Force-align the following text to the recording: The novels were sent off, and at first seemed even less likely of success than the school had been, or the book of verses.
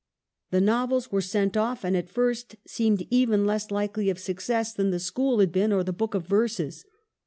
The 0.49 0.61
novels 0.61 1.11
were 1.11 1.21
sent 1.21 1.55
off, 1.55 1.83
and 1.85 1.95
at 1.95 2.09
first 2.09 2.55
seemed 2.65 3.05
even 3.11 3.45
less 3.45 3.69
likely 3.69 4.09
of 4.09 4.17
success 4.17 4.73
than 4.73 4.89
the 4.89 4.97
school 4.99 5.37
had 5.37 5.51
been, 5.51 5.71
or 5.71 5.83
the 5.83 5.93
book 5.93 6.15
of 6.15 6.25
verses. 6.25 6.83